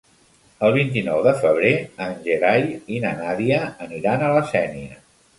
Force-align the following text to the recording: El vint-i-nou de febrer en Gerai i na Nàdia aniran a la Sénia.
El 0.67 0.71
vint-i-nou 0.75 1.19
de 1.25 1.33
febrer 1.41 1.73
en 2.05 2.15
Gerai 2.27 2.65
i 2.95 3.01
na 3.03 3.11
Nàdia 3.19 3.59
aniran 3.85 4.25
a 4.29 4.31
la 4.37 4.41
Sénia. 4.53 4.97